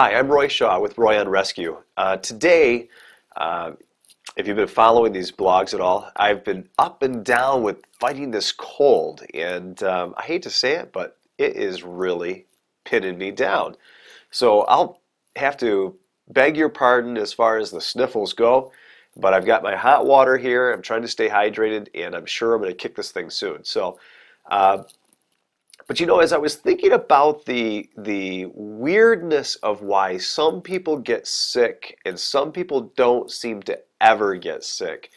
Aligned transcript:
Hi, 0.00 0.14
I'm 0.14 0.28
Roy 0.28 0.46
Shaw 0.46 0.78
with 0.78 0.96
Roy 0.96 1.18
on 1.18 1.28
Rescue. 1.28 1.76
Uh, 1.96 2.18
today, 2.18 2.88
uh, 3.36 3.72
if 4.36 4.46
you've 4.46 4.54
been 4.54 4.68
following 4.68 5.12
these 5.12 5.32
blogs 5.32 5.74
at 5.74 5.80
all, 5.80 6.08
I've 6.14 6.44
been 6.44 6.68
up 6.78 7.02
and 7.02 7.24
down 7.24 7.64
with 7.64 7.84
fighting 7.98 8.30
this 8.30 8.52
cold, 8.52 9.24
and 9.34 9.82
um, 9.82 10.14
I 10.16 10.22
hate 10.22 10.42
to 10.42 10.50
say 10.50 10.74
it, 10.74 10.92
but 10.92 11.18
it 11.36 11.56
is 11.56 11.82
really 11.82 12.46
pinning 12.84 13.18
me 13.18 13.32
down. 13.32 13.74
So 14.30 14.60
I'll 14.66 15.00
have 15.34 15.56
to 15.56 15.96
beg 16.28 16.56
your 16.56 16.68
pardon 16.68 17.16
as 17.16 17.32
far 17.32 17.58
as 17.58 17.72
the 17.72 17.80
sniffles 17.80 18.34
go, 18.34 18.70
but 19.16 19.34
I've 19.34 19.46
got 19.46 19.64
my 19.64 19.74
hot 19.74 20.06
water 20.06 20.36
here. 20.36 20.70
I'm 20.70 20.80
trying 20.80 21.02
to 21.02 21.08
stay 21.08 21.28
hydrated, 21.28 21.88
and 21.96 22.14
I'm 22.14 22.26
sure 22.26 22.54
I'm 22.54 22.62
going 22.62 22.70
to 22.70 22.76
kick 22.76 22.94
this 22.94 23.10
thing 23.10 23.30
soon. 23.30 23.64
So. 23.64 23.98
Uh, 24.48 24.84
but 25.88 25.98
you 25.98 26.06
know, 26.06 26.20
as 26.20 26.34
I 26.34 26.38
was 26.38 26.54
thinking 26.54 26.92
about 26.92 27.46
the 27.46 27.88
the 27.96 28.46
weirdness 28.54 29.56
of 29.56 29.80
why 29.80 30.18
some 30.18 30.60
people 30.60 30.98
get 30.98 31.26
sick 31.26 31.98
and 32.04 32.20
some 32.20 32.52
people 32.52 32.92
don't 32.94 33.30
seem 33.30 33.62
to 33.62 33.80
ever 34.00 34.36
get 34.36 34.62
sick, 34.62 35.10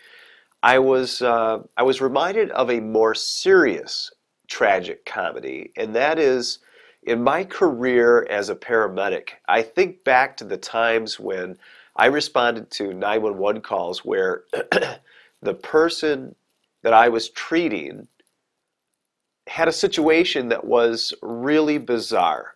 I 0.64 0.80
was 0.80 1.22
uh, 1.22 1.60
I 1.76 1.84
was 1.84 2.00
reminded 2.00 2.52
of 2.52 2.72
a 2.72 2.80
more 2.80 3.14
serious 3.14 4.12
tragic 4.48 5.06
comedy, 5.06 5.74
and 5.76 5.94
that 5.94 6.18
is 6.18 6.60
in 7.04 7.22
my 7.22 7.44
career 7.44 8.26
as 8.30 8.48
a 8.48 8.56
paramedic. 8.56 9.32
I 9.50 9.64
think 9.64 10.06
back 10.06 10.38
to 10.38 10.46
the 10.46 10.58
times 10.58 11.20
when 11.20 11.58
I 11.98 12.06
responded 12.06 12.72
to 12.72 12.94
911 12.94 13.62
calls 13.62 14.06
where 14.06 14.44
the 15.42 15.54
person 15.54 16.34
that 16.84 16.94
I 16.94 17.10
was 17.10 17.30
treating 17.30 18.08
had 19.48 19.68
a 19.68 19.74
situation 19.74 20.50
that 20.50 20.66
was 20.66 21.14
really 21.22 21.78
bizarre. 21.78 22.56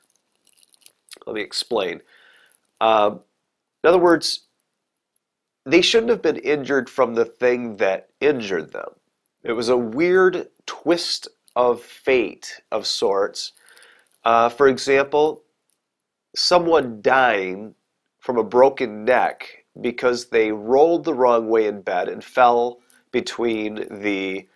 Let 1.26 1.36
me 1.36 1.42
explain. 1.42 2.02
Um, 2.82 3.22
in 3.84 3.90
other 3.90 4.00
words, 4.00 4.42
they 5.66 5.82
shouldn't 5.82 6.12
have 6.12 6.22
been 6.22 6.38
injured 6.38 6.90
from 6.90 7.16
the 7.16 7.26
thing 7.26 7.78
that 7.78 8.10
injured 8.20 8.72
them. 8.72 8.90
It 9.44 9.54
was 9.54 9.70
a 9.70 9.78
weird 9.78 10.48
twist 10.66 11.28
of 11.56 11.82
fate 11.82 12.62
of 12.72 12.86
sorts. 12.86 13.54
Uh, 14.24 14.50
for 14.50 14.68
example, 14.68 15.44
someone 16.36 17.02
dying 17.02 17.76
from 18.20 18.38
a 18.38 18.44
broken 18.44 19.06
neck 19.06 19.66
because 19.82 20.28
they 20.28 20.52
rolled 20.52 21.04
the 21.04 21.14
wrong 21.14 21.48
way 21.48 21.68
in 21.68 21.82
bed 21.82 22.10
and 22.10 22.24
fell 22.24 22.80
between 23.12 23.88
the 24.02 24.48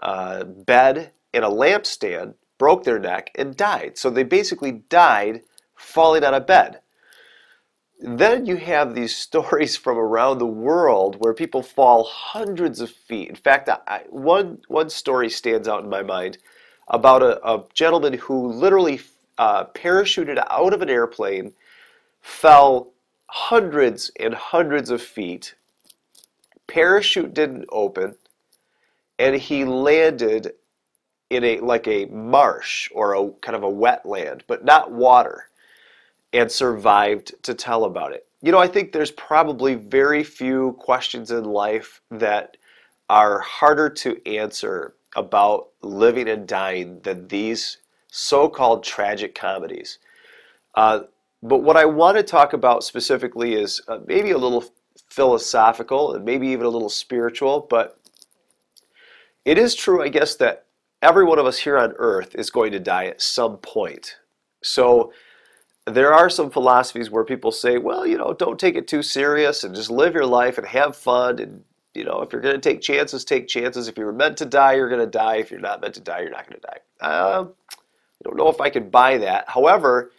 uh, 0.00 0.44
bed 0.44 1.12
and 1.34 1.44
a 1.44 1.48
lampstand, 1.48 2.34
broke 2.56 2.84
their 2.84 2.98
neck, 2.98 3.30
and 3.34 3.56
died. 3.56 3.98
So 3.98 4.08
they 4.08 4.22
basically 4.22 4.72
died 4.88 5.42
falling 5.74 6.24
out 6.24 6.34
of 6.34 6.46
bed. 6.46 6.80
Then 8.00 8.46
you 8.46 8.56
have 8.56 8.94
these 8.94 9.14
stories 9.26 9.76
from 9.76 9.98
around 9.98 10.38
the 10.38 10.46
world 10.46 11.16
where 11.18 11.34
people 11.34 11.62
fall 11.62 12.04
hundreds 12.04 12.80
of 12.80 12.90
feet. 12.90 13.28
In 13.28 13.36
fact, 13.36 13.68
I, 13.68 14.02
one, 14.08 14.60
one 14.68 14.88
story 14.88 15.28
stands 15.28 15.68
out 15.68 15.82
in 15.84 15.90
my 15.90 16.02
mind 16.02 16.38
about 16.88 17.22
a, 17.22 17.44
a 17.46 17.64
gentleman 17.74 18.14
who 18.14 18.52
literally 18.52 19.00
uh, 19.38 19.64
parachuted 19.66 20.42
out 20.48 20.72
of 20.72 20.82
an 20.82 20.90
airplane, 20.90 21.52
fell 22.20 22.92
hundreds 23.26 24.10
and 24.20 24.34
hundreds 24.34 24.90
of 24.90 25.02
feet, 25.02 25.54
parachute 26.66 27.34
didn't 27.34 27.64
open, 27.70 28.14
and 29.18 29.36
he 29.36 29.64
landed 29.64 30.52
in 31.30 31.44
a 31.44 31.60
like 31.60 31.88
a 31.88 32.06
marsh 32.06 32.90
or 32.94 33.14
a 33.14 33.30
kind 33.40 33.56
of 33.56 33.62
a 33.62 33.70
wetland, 33.70 34.42
but 34.46 34.64
not 34.64 34.92
water, 34.92 35.48
and 36.32 36.50
survived 36.50 37.34
to 37.42 37.54
tell 37.54 37.84
about 37.84 38.12
it. 38.12 38.26
You 38.42 38.52
know, 38.52 38.58
I 38.58 38.68
think 38.68 38.92
there's 38.92 39.10
probably 39.10 39.74
very 39.74 40.22
few 40.22 40.72
questions 40.78 41.30
in 41.30 41.44
life 41.44 42.02
that 42.10 42.56
are 43.08 43.40
harder 43.40 43.88
to 43.88 44.26
answer 44.26 44.94
about 45.16 45.68
living 45.82 46.28
and 46.28 46.46
dying 46.46 47.00
than 47.00 47.28
these 47.28 47.78
so-called 48.08 48.82
tragic 48.84 49.34
comedies. 49.34 49.98
Uh, 50.74 51.00
but 51.42 51.58
what 51.58 51.76
I 51.76 51.84
want 51.84 52.16
to 52.16 52.22
talk 52.22 52.52
about 52.52 52.84
specifically 52.84 53.54
is 53.54 53.80
uh, 53.88 53.98
maybe 54.06 54.30
a 54.30 54.38
little 54.38 54.64
philosophical 55.08 56.14
and 56.14 56.24
maybe 56.24 56.48
even 56.48 56.66
a 56.66 56.70
little 56.70 56.88
spiritual, 56.88 57.66
but 57.70 57.98
it 59.44 59.58
is 59.58 59.74
true, 59.74 60.02
I 60.02 60.08
guess, 60.08 60.36
that 60.36 60.63
every 61.04 61.24
one 61.24 61.38
of 61.38 61.46
us 61.46 61.58
here 61.58 61.76
on 61.76 61.92
earth 61.98 62.34
is 62.34 62.50
going 62.50 62.72
to 62.72 62.80
die 62.80 63.04
at 63.04 63.20
some 63.20 63.58
point. 63.58 64.16
So 64.62 65.12
there 65.86 66.14
are 66.14 66.30
some 66.30 66.50
philosophies 66.50 67.10
where 67.10 67.24
people 67.24 67.52
say, 67.52 67.76
well, 67.76 68.06
you 68.06 68.16
know, 68.16 68.32
don't 68.32 68.58
take 68.58 68.74
it 68.74 68.88
too 68.88 69.02
serious 69.02 69.64
and 69.64 69.74
just 69.74 69.90
live 69.90 70.14
your 70.14 70.24
life 70.24 70.56
and 70.56 70.66
have 70.66 70.96
fun. 70.96 71.38
And, 71.38 71.62
you 71.92 72.04
know, 72.04 72.22
if 72.22 72.32
you're 72.32 72.40
going 72.40 72.58
to 72.58 72.70
take 72.70 72.80
chances, 72.80 73.22
take 73.22 73.46
chances. 73.48 73.86
If 73.86 73.98
you're 73.98 74.12
meant 74.12 74.38
to 74.38 74.46
die, 74.46 74.74
you're 74.74 74.88
going 74.88 75.00
to 75.00 75.06
die. 75.06 75.36
If 75.36 75.50
you're 75.50 75.60
not 75.60 75.82
meant 75.82 75.94
to 75.94 76.00
die, 76.00 76.20
you're 76.20 76.30
not 76.30 76.48
going 76.48 76.60
to 76.60 76.66
die. 76.66 76.78
Uh, 77.02 77.44
I 77.74 78.24
don't 78.24 78.38
know 78.38 78.48
if 78.48 78.62
I 78.62 78.70
can 78.70 78.88
buy 78.88 79.18
that. 79.18 79.44
However, 79.48 80.10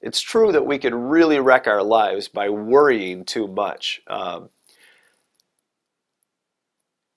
it's 0.00 0.22
true 0.22 0.52
that 0.52 0.64
we 0.64 0.78
can 0.78 0.94
really 0.94 1.38
wreck 1.38 1.66
our 1.66 1.82
lives 1.82 2.28
by 2.28 2.48
worrying 2.48 3.26
too 3.26 3.46
much. 3.46 4.00
Um, 4.06 4.48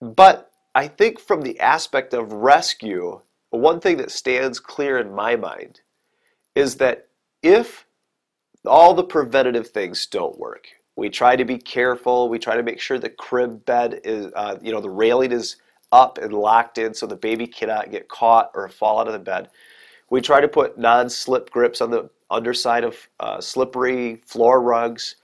but 0.01 0.51
I 0.75 0.87
think 0.87 1.19
from 1.19 1.41
the 1.41 1.59
aspect 1.59 2.13
of 2.13 2.31
rescue, 2.31 3.21
one 3.51 3.79
thing 3.79 3.97
that 3.97 4.11
stands 4.11 4.59
clear 4.59 4.97
in 4.97 5.13
my 5.13 5.35
mind 5.35 5.81
is 6.55 6.75
that 6.77 7.07
if 7.43 7.85
all 8.65 8.93
the 8.93 9.03
preventative 9.03 9.69
things 9.69 10.05
don't 10.07 10.37
work, 10.39 10.67
we 10.95 11.09
try 11.09 11.35
to 11.35 11.45
be 11.45 11.57
careful, 11.57 12.29
we 12.29 12.39
try 12.39 12.55
to 12.55 12.63
make 12.63 12.79
sure 12.79 12.97
the 12.97 13.09
crib 13.09 13.65
bed 13.65 14.01
is, 14.03 14.31
uh, 14.35 14.57
you 14.61 14.71
know, 14.71 14.81
the 14.81 14.89
railing 14.89 15.31
is 15.31 15.57
up 15.91 16.17
and 16.17 16.33
locked 16.33 16.77
in 16.79 16.93
so 16.93 17.05
the 17.05 17.15
baby 17.15 17.45
cannot 17.45 17.91
get 17.91 18.09
caught 18.09 18.51
or 18.55 18.67
fall 18.67 18.99
out 18.99 19.07
of 19.07 19.13
the 19.13 19.19
bed. 19.19 19.49
We 20.09 20.21
try 20.21 20.41
to 20.41 20.47
put 20.47 20.77
non-slip 20.77 21.49
grips 21.49 21.81
on 21.81 21.91
the 21.91 22.09
underside 22.29 22.83
of 22.83 23.09
uh, 23.19 23.39
slippery 23.41 24.21
floor 24.25 24.61
rugs. 24.61 25.15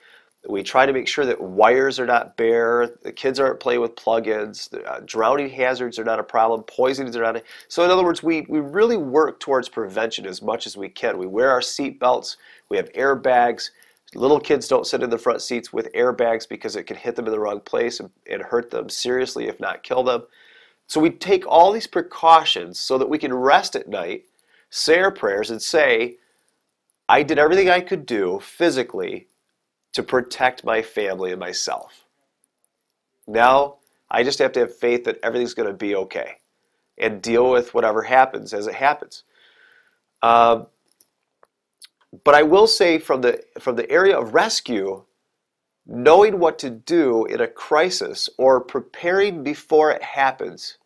We 0.49 0.63
try 0.63 0.87
to 0.87 0.93
make 0.93 1.07
sure 1.07 1.25
that 1.25 1.39
wires 1.39 1.99
are 1.99 2.07
not 2.07 2.35
bare, 2.35 2.95
the 3.03 3.11
kids 3.11 3.39
aren't 3.39 3.59
playing 3.59 3.81
with 3.81 3.95
plug-ins, 3.95 4.67
uh, 4.73 5.01
drowning 5.05 5.47
hazards 5.47 5.99
are 5.99 6.03
not 6.03 6.17
a 6.17 6.23
problem, 6.23 6.63
poisonings 6.63 7.15
are 7.15 7.21
not. 7.21 7.35
A, 7.35 7.43
so 7.67 7.83
in 7.83 7.91
other 7.91 8.03
words, 8.03 8.23
we, 8.23 8.47
we 8.49 8.59
really 8.59 8.97
work 8.97 9.39
towards 9.39 9.69
prevention 9.69 10.25
as 10.25 10.41
much 10.41 10.65
as 10.65 10.75
we 10.75 10.89
can. 10.89 11.19
We 11.19 11.27
wear 11.27 11.51
our 11.51 11.61
seat 11.61 11.99
belts, 11.99 12.37
we 12.67 12.77
have 12.77 12.91
airbags. 12.93 13.69
Little 14.15 14.39
kids 14.39 14.67
don't 14.67 14.87
sit 14.87 15.03
in 15.03 15.11
the 15.11 15.19
front 15.19 15.43
seats 15.43 15.71
with 15.71 15.93
airbags 15.93 16.49
because 16.49 16.75
it 16.75 16.85
can 16.85 16.97
hit 16.97 17.15
them 17.15 17.27
in 17.27 17.31
the 17.31 17.39
wrong 17.39 17.59
place 17.59 17.99
and, 17.99 18.09
and 18.27 18.41
hurt 18.41 18.71
them 18.71 18.89
seriously, 18.89 19.47
if 19.47 19.59
not 19.59 19.83
kill 19.83 20.01
them. 20.01 20.23
So 20.87 20.99
we 20.99 21.11
take 21.11 21.45
all 21.45 21.71
these 21.71 21.85
precautions 21.85 22.79
so 22.79 22.97
that 22.97 23.07
we 23.07 23.19
can 23.19 23.31
rest 23.31 23.75
at 23.75 23.87
night, 23.87 24.23
say 24.71 24.99
our 24.99 25.11
prayers, 25.11 25.51
and 25.51 25.61
say, 25.61 26.17
I 27.07 27.21
did 27.21 27.37
everything 27.37 27.69
I 27.69 27.81
could 27.81 28.07
do 28.07 28.39
physically 28.41 29.27
to 29.93 30.03
protect 30.03 30.63
my 30.63 30.81
family 30.81 31.31
and 31.31 31.39
myself. 31.39 32.05
Now, 33.27 33.77
I 34.09 34.23
just 34.23 34.39
have 34.39 34.51
to 34.53 34.61
have 34.61 34.75
faith 34.75 35.03
that 35.05 35.19
everything's 35.23 35.53
going 35.53 35.69
to 35.69 35.73
be 35.73 35.95
okay 35.95 36.37
and 36.97 37.21
deal 37.21 37.49
with 37.49 37.73
whatever 37.73 38.01
happens 38.01 38.53
as 38.53 38.67
it 38.67 38.75
happens. 38.75 39.23
Uh, 40.21 40.63
but 42.23 42.35
I 42.35 42.43
will 42.43 42.67
say 42.67 42.97
from 42.97 43.21
the 43.21 43.43
from 43.59 43.75
the 43.75 43.89
area 43.89 44.17
of 44.17 44.33
rescue, 44.33 45.03
knowing 45.85 46.39
what 46.39 46.59
to 46.59 46.69
do 46.69 47.25
in 47.25 47.41
a 47.41 47.47
crisis 47.47 48.29
or 48.37 48.59
preparing 48.59 49.43
before 49.43 49.91
it 49.91 50.01
happens 50.01 50.77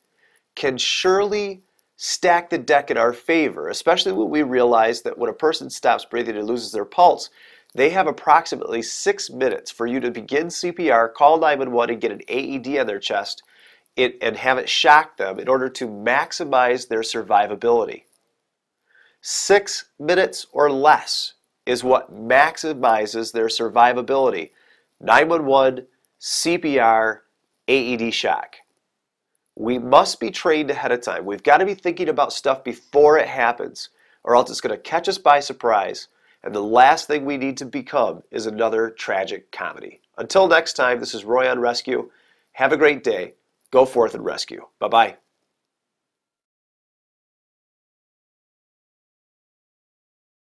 can 0.56 0.78
surely 0.78 1.64
stack 1.96 2.50
the 2.50 2.58
deck 2.58 2.92
in 2.92 2.98
our 2.98 3.14
favor, 3.14 3.70
especially 3.70 4.12
when 4.12 4.30
we 4.30 4.44
realize 4.44 5.02
that 5.02 5.18
when 5.18 5.30
a 5.30 5.34
person 5.34 5.70
stops 5.70 6.06
breathing 6.06 6.36
and 6.36 6.48
loses 6.48 6.72
their 6.72 6.86
pulse, 6.86 7.30
they 7.76 7.90
have 7.90 8.08
approximately 8.08 8.82
six 8.82 9.30
minutes 9.30 9.72
for 9.72 9.88
you 9.88 10.00
to 10.00 10.12
begin 10.12 10.48
CPR, 10.48 11.14
call 11.14 11.40
911, 11.40 11.94
and 11.94 12.02
get 12.02 12.12
an 12.12 12.22
AED 12.28 12.80
on 12.80 12.88
their 12.88 13.00
chest 13.00 13.44
it, 13.96 14.18
and 14.22 14.38
have 14.38 14.58
it 14.58 14.70
shock 14.70 15.18
them 15.18 15.40
in 15.40 15.48
order 15.48 15.70
to 15.70 15.88
maximize 15.88 16.88
their 16.88 17.02
survivability. 17.02 18.04
Six 19.22 19.86
minutes 20.00 20.48
or 20.52 20.72
less 20.72 21.34
is 21.66 21.84
what 21.84 22.14
maximizes 22.14 23.32
their 23.32 23.48
survivability. 23.48 24.52
911, 25.00 25.88
CPR, 26.20 27.20
AED 27.68 28.14
shock. 28.14 28.58
We 29.56 29.78
must 29.78 30.20
be 30.20 30.32
trained 30.32 30.72
ahead 30.72 30.92
of 30.92 31.02
time. 31.02 31.26
We've 31.26 31.44
got 31.44 31.58
to 31.58 31.66
be 31.66 31.76
thinking 31.76 32.10
about 32.10 32.34
stuff 32.34 32.64
before 32.64 33.18
it 33.18 33.28
happens, 33.28 33.90
or 34.24 34.36
else 34.36 34.50
it's 34.50 34.62
going 34.62 34.76
to 34.76 34.82
catch 34.82 35.08
us 35.08 35.18
by 35.18 35.40
surprise. 35.40 36.08
And 36.44 36.54
the 36.54 36.62
last 36.62 37.08
thing 37.08 37.26
we 37.26 37.38
need 37.38 37.58
to 37.58 37.66
become 37.66 38.24
is 38.32 38.46
another 38.46 38.90
tragic 38.90 39.52
comedy. 39.52 40.02
Until 40.18 40.48
next 40.48 40.74
time, 40.74 41.00
this 41.00 41.14
is 41.14 41.24
Roy 41.26 41.50
on 41.50 41.60
Rescue. 41.60 42.10
Have 42.54 42.74
a 42.74 42.78
great 42.78 43.04
day. 43.04 43.34
Go 43.72 43.86
forth 43.86 44.14
and 44.14 44.24
rescue. 44.24 44.68
Bye 44.80 44.88
bye. 44.88 45.23